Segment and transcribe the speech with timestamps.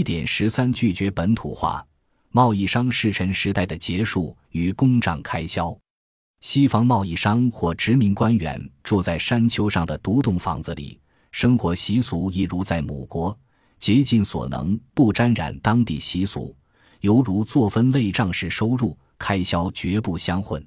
[0.00, 1.86] 一点十三，拒绝本土化，
[2.30, 5.78] 贸易商世臣时代的结束与公账开销。
[6.40, 10.98] 西方贸易商或殖民官员住在山丘上的独栋房子里，
[11.32, 13.38] 生活习俗一如在母国，
[13.78, 16.56] 竭尽所能不沾染当地习俗，
[17.00, 20.66] 犹如做分类账式，收入开销绝不相混。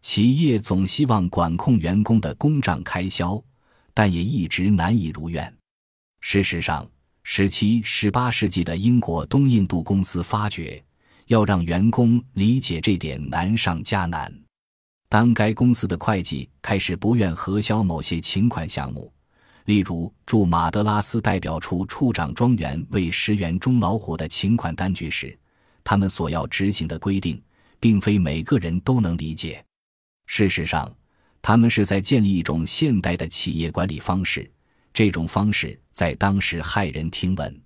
[0.00, 3.42] 企业总希望管控员工的公账开销，
[3.92, 5.52] 但也一直难以如愿。
[6.20, 6.88] 事实上，
[7.22, 10.82] 十七、十八世纪的英国东印度公司发觉，
[11.26, 14.32] 要让员工理解这点难上加难。
[15.08, 19.12] 当该公司的会计开始不愿核销某些请款项目，
[19.64, 25.36] 例如驻马德拉斯代表处处长庄园为十元钟老虎的请款单据时，
[25.84, 27.40] 他们所要执行的规定，
[27.78, 29.64] 并非每个人都能理解。
[30.26, 30.92] 事实上，
[31.42, 34.50] 他们是在建立一种现代的企业管理方式，
[34.92, 37.62] 这种方式在当时骇人听闻。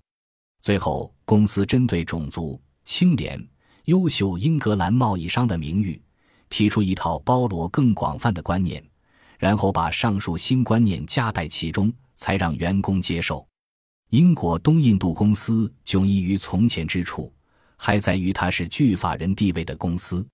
[0.61, 3.45] 最后，公司针对种族、清廉、
[3.85, 6.01] 优秀英格兰贸易商的名誉。
[6.47, 8.81] 提出一套包罗更广泛的观念，
[9.39, 13.45] 然后把上述新观念夹带其中，才让员工接受。
[14.11, 17.33] 英国东印度公司迥异于从前之处，
[17.75, 20.25] 还在于它是具法人地位的公司。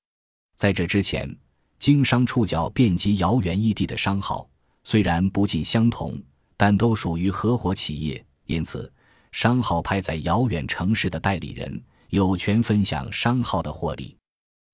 [0.55, 1.33] 在这之前，
[1.79, 4.47] 经商触角遍及遥远异地的商号，
[4.83, 6.21] 虽然不尽相同，
[6.61, 8.93] 但都属于合伙企业，因此
[9.31, 14.15] 商号派在遥远城市的代理人有权分享商号的获利。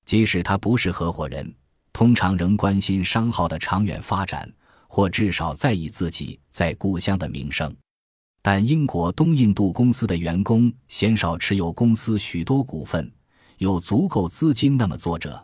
[0.03, 1.49] 即使他不是合伙人，
[1.93, 4.51] 通常仍关心商号的长远发展，
[4.89, 7.73] 或至少在意自己在故乡的名声。
[8.41, 13.09] 但英国东印度公司的员工鲜少持有公司许多股份，
[13.59, 15.41] 有足够资金那么做者，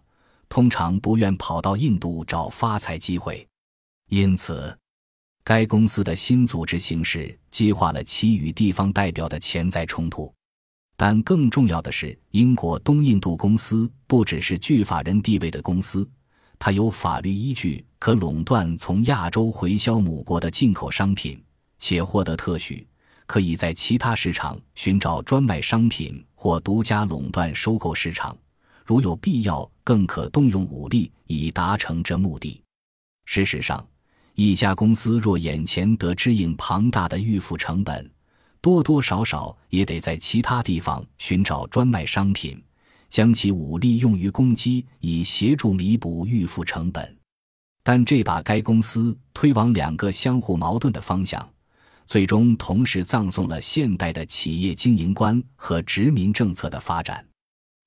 [0.50, 3.48] 通常不愿跑到印度找发财机会。
[4.10, 4.78] 因此，
[5.46, 10.34] 该公司的新组织形式激化了其与地方代表的潜在冲突。
[10.96, 16.10] 但更重要的是，英国东印度公司不只是具法人地位的公司，
[16.58, 21.44] 它有法律依据可垄断从亚洲回销母国的进口商品，
[21.78, 22.88] 且获得特许，
[23.26, 28.38] 可以在其他市场寻找专卖商品或独家垄断收购市场，
[28.86, 32.62] 如有必要，更可动用武力以达成这目的。
[33.26, 33.86] 事实上，
[34.36, 38.10] 一家公司若眼前得支应庞大的预付成本，
[38.62, 42.60] 多多少少也得在其他地方寻找专卖商品，
[43.10, 47.16] 将其武力用于攻击，以协助弥补预付成本。
[47.84, 51.48] 但这把该公司推往两个相互矛盾的方向，
[52.06, 57.24] 最终同时葬送了现代的企业经营观和殖民政策的发展。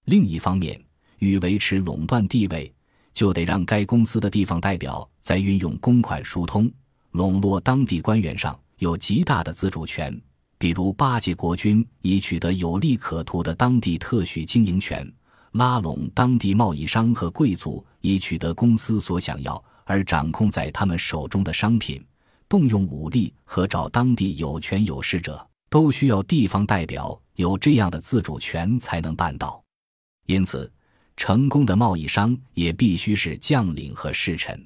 [0.04, 0.80] 另一方面，
[1.18, 2.72] 与维持垄断地位，
[3.16, 6.70] 就得让该公司的地方代表在运用公款疏通、
[7.12, 10.20] 笼络当地官员上有极大的自主权。
[10.58, 15.10] 比如巴结国君已取得有利可图的当地特许经营权，
[15.52, 22.04] 拉拢当地贸易商和贵族以取得公司所想要而掌控在他们手中的商品，
[22.50, 29.62] 动用武力和找当地有权有势者，都需要地方代表有这样的自主权才能办到。
[30.26, 30.70] 因此，
[31.16, 34.62] 成功的贸易商也必须是将领和侍臣。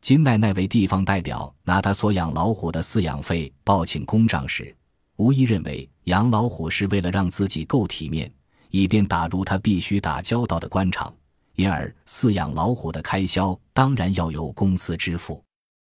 [0.00, 4.74] 金奈奈为地方代表拿他所养老虎的饲养费报请公账时。
[5.16, 8.30] 无疑认为养老虎是为了让自己够体面，
[8.70, 11.14] 以便打入他必须打交道的官场，
[11.54, 15.40] 因而饲养老虎的开销当然要由公司支付。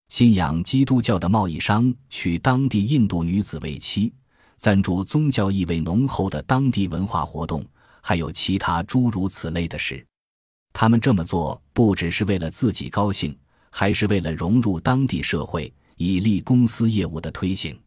[0.09, 4.13] 信仰基督教的贸易商娶当地印度女子为妻，
[4.55, 7.65] 赞助宗教意味浓厚的当地文化活动，
[8.07, 10.01] 还有其他诸如此类的事。
[10.71, 13.37] 他们这么做不只是为了自己高兴，
[13.69, 17.77] 还是为了融入当地社会，以利公司业务的推行。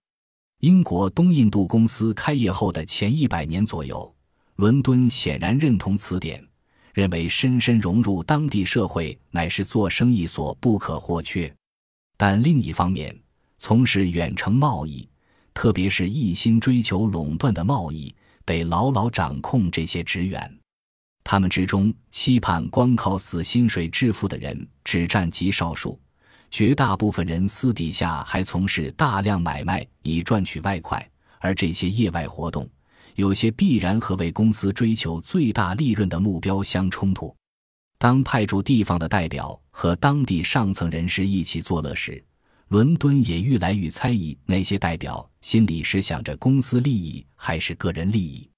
[0.59, 4.15] 英国东印度公司开业后的前一百年左右，
[4.57, 6.47] 伦敦显然认同此点，
[6.93, 11.51] 认为深深融入当地社会乃是做生意所不可或缺。
[12.19, 13.19] 但另一方面，
[13.57, 15.09] 从事远程贸易，
[15.55, 18.15] 特别是一心追求垄断的贸易，
[18.51, 20.59] 得牢牢掌控这些职员。
[21.23, 26.01] 他们之中，期盼光靠死薪水致富的人只占极少数。
[26.51, 31.09] 绝大部分人私底下还从事大量买卖以赚取外快，
[31.39, 32.69] 而这些业外活动，
[33.15, 37.33] 有些必然和为公司追求最大利润的目标相冲突。
[37.99, 42.21] 当派驻地方的代表和当地上层人士一起作乐时，
[42.71, 48.49] 伦敦也愈来愈猜疑那些代表心里是想着公司利益还是个人利益。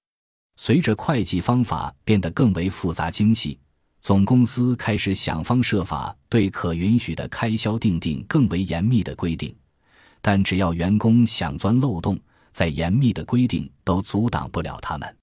[0.55, 3.57] 随着会计方法变得更为复杂精细。
[4.01, 9.51] 总公司开始想方设法对可允许的开销定定更为严密的规定，
[10.21, 12.19] 但只要员工想钻漏洞，
[12.51, 15.17] 再严密的规定都阻挡不了他们。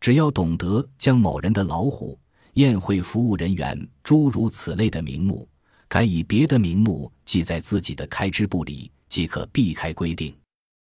[0.00, 2.18] 只要懂得将某人的老虎、
[2.54, 5.46] 宴会服务人员诸如此类的名目，
[5.92, 10.34] 改以别的名目记在自己的开支簿里，即可避开规定。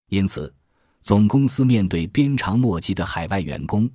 [0.09, 0.51] 因此，
[1.03, 3.88] 总公司面对鞭长莫及的海外员工，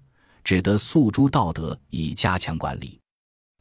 [0.45, 3.01] 只得诉诸道德以加强管理。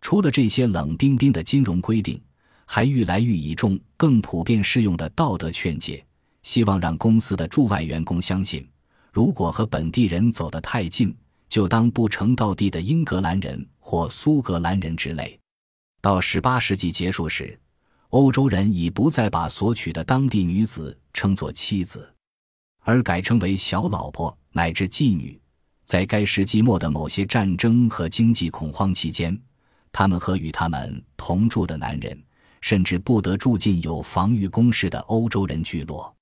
[0.02, 2.22] 除了这些冷冰冰的金融规定，
[2.68, 6.06] 还愈来愈倚重更普遍适用的道德劝诫，
[6.44, 8.64] 希望让公司的驻外员工相信：
[9.12, 11.12] 如果和本地人走得太近，
[11.50, 15.41] 就当不成道地的英格兰人或苏格兰人之类。
[16.02, 17.58] 到十八世纪结束时，
[18.10, 22.12] 欧洲人已不再把所娶的当地女子称作妻子，
[22.80, 25.40] 而改称为小老婆乃至妓女。
[25.86, 29.40] 在该世纪末的某些战争和经济恐慌期间。
[29.92, 32.18] 他们和与他们同住的男人，
[32.62, 36.16] 甚至不得住进有防御工事的欧洲人聚落。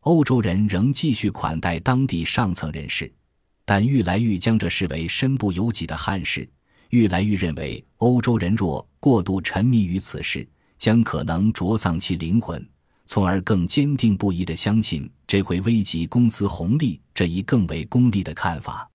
[0.00, 3.10] 欧洲人仍继续款待当地上层人士，
[3.64, 6.46] 但愈来愈将这视为身不由己的憾事，
[6.90, 10.48] 愈来愈认为欧洲人若过度沉迷于此事，
[10.78, 12.66] 将可能灼丧其灵魂，
[13.04, 18.90] 从而更坚定不移地相信这会危及公司红利这一更为功利的看法。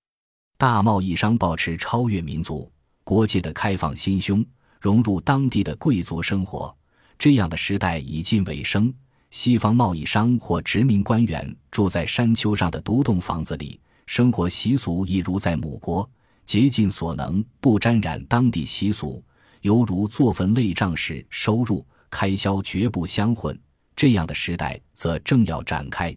[0.58, 2.68] 大贸易商保持超越民族。
[3.04, 4.44] 国界的开放心胸，
[4.82, 6.76] 融入当地的贵族生活，
[7.20, 8.92] 这样的时代已近尾声。
[9.30, 16.10] 西方贸易商或殖民官员住在山丘上的独栋房子里，生活习俗亦如在母国，
[16.48, 19.24] 竭尽所能不沾染当地习俗，
[19.62, 23.58] 犹如做份类账时，收入开销绝不相混。
[23.96, 26.16] 这样的时代则正要展开。